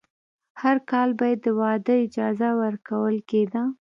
[0.61, 3.63] هر کال به یې د واده اجازه ورکول کېده.